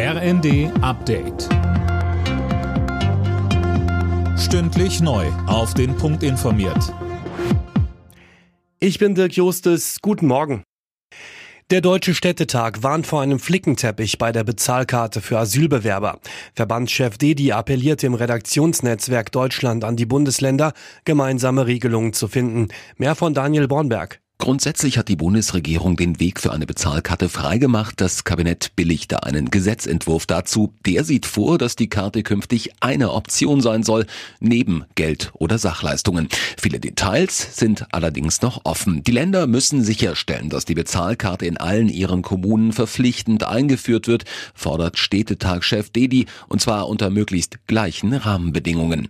[0.00, 1.48] RND Update.
[4.38, 5.26] Stündlich neu.
[5.48, 6.94] Auf den Punkt informiert.
[8.78, 9.98] Ich bin Dirk Justes.
[10.00, 10.62] Guten Morgen.
[11.72, 16.20] Der Deutsche Städtetag warnt vor einem Flickenteppich bei der Bezahlkarte für Asylbewerber.
[16.54, 20.74] Verbandschef Dedi appelliert im Redaktionsnetzwerk Deutschland an die Bundesländer,
[21.06, 22.68] gemeinsame Regelungen zu finden.
[22.98, 24.20] Mehr von Daniel Bornberg.
[24.40, 28.00] Grundsätzlich hat die Bundesregierung den Weg für eine Bezahlkarte freigemacht.
[28.00, 30.72] Das Kabinett billigte einen Gesetzentwurf dazu.
[30.86, 34.06] Der sieht vor, dass die Karte künftig eine Option sein soll,
[34.38, 36.28] neben Geld oder Sachleistungen.
[36.56, 39.02] Viele Details sind allerdings noch offen.
[39.02, 44.24] Die Länder müssen sicherstellen, dass die Bezahlkarte in allen ihren Kommunen verpflichtend eingeführt wird,
[44.54, 49.08] fordert Städtetagchef Dedi, und zwar unter möglichst gleichen Rahmenbedingungen.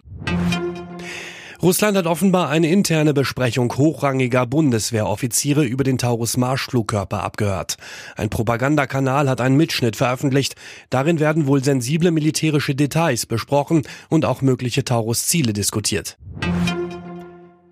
[1.61, 7.79] Russland hat offenbar eine interne Besprechung hochrangiger Bundeswehroffiziere über den Taurus-Marschflugkörper abgehört.
[8.15, 10.55] Ein Propagandakanal hat einen Mitschnitt veröffentlicht.
[10.89, 16.17] Darin werden wohl sensible militärische Details besprochen und auch mögliche Taurus-Ziele diskutiert.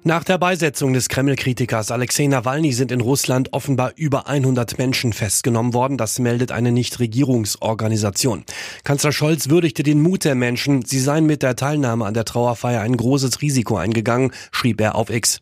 [0.06, 5.74] Nach der Beisetzung des Kreml-Kritikers Alexei Nawalny sind in Russland offenbar über 100 Menschen festgenommen
[5.74, 5.98] worden.
[5.98, 8.44] Das meldet eine Nichtregierungsorganisation.
[8.84, 10.84] Kanzler Scholz würdigte den Mut der Menschen.
[10.84, 15.10] Sie seien mit der Teilnahme an der Trauerfeier ein großes Risiko eingegangen, schrieb er auf
[15.10, 15.40] X.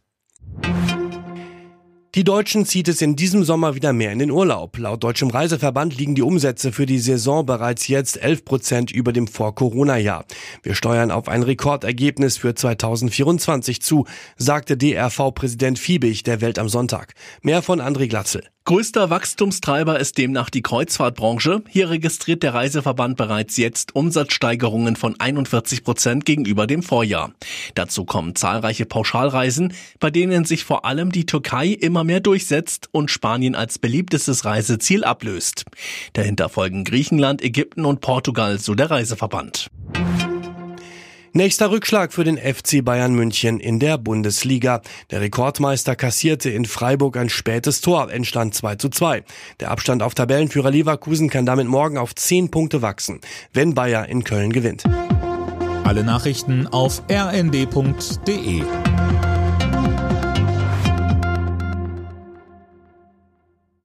[2.14, 4.78] Die Deutschen zieht es in diesem Sommer wieder mehr in den Urlaub.
[4.78, 9.26] Laut Deutschem Reiseverband liegen die Umsätze für die Saison bereits jetzt 11 Prozent über dem
[9.26, 10.24] Vor-Corona-Jahr.
[10.62, 17.14] Wir steuern auf ein Rekordergebnis für 2024 zu, sagte DRV-Präsident Fiebig der Welt am Sonntag.
[17.42, 18.44] Mehr von André Glatzel.
[18.66, 21.62] Größter Wachstumstreiber ist demnach die Kreuzfahrtbranche.
[21.68, 27.34] Hier registriert der Reiseverband bereits jetzt Umsatzsteigerungen von 41 Prozent gegenüber dem Vorjahr.
[27.74, 33.10] Dazu kommen zahlreiche Pauschalreisen, bei denen sich vor allem die Türkei immer mehr durchsetzt und
[33.10, 35.66] Spanien als beliebtestes Reiseziel ablöst.
[36.14, 39.68] Dahinter folgen Griechenland, Ägypten und Portugal, so der Reiseverband.
[41.36, 44.82] Nächster Rückschlag für den FC Bayern München in der Bundesliga.
[45.10, 49.24] Der Rekordmeister kassierte in Freiburg ein spätes Tor, entstand 2 zu 2.
[49.58, 53.20] Der Abstand auf Tabellenführer Leverkusen kann damit morgen auf 10 Punkte wachsen,
[53.52, 54.84] wenn Bayer in Köln gewinnt.
[55.82, 58.62] Alle Nachrichten auf rnd.de